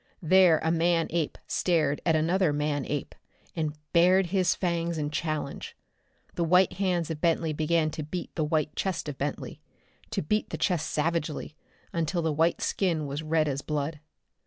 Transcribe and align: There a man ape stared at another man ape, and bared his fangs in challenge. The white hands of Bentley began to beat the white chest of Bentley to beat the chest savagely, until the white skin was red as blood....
There 0.23 0.57
a 0.63 0.71
man 0.71 1.05
ape 1.11 1.37
stared 1.45 2.01
at 2.07 2.15
another 2.15 2.51
man 2.51 2.85
ape, 2.87 3.13
and 3.55 3.75
bared 3.93 4.25
his 4.33 4.55
fangs 4.55 4.97
in 4.97 5.11
challenge. 5.11 5.77
The 6.33 6.43
white 6.43 6.73
hands 6.73 7.11
of 7.11 7.21
Bentley 7.21 7.53
began 7.53 7.91
to 7.91 8.01
beat 8.03 8.33
the 8.33 8.43
white 8.43 8.75
chest 8.75 9.07
of 9.07 9.19
Bentley 9.19 9.61
to 10.09 10.23
beat 10.23 10.49
the 10.49 10.57
chest 10.57 10.89
savagely, 10.89 11.55
until 11.93 12.23
the 12.23 12.33
white 12.33 12.61
skin 12.61 13.05
was 13.05 13.21
red 13.21 13.47
as 13.47 13.61
blood.... 13.61 13.99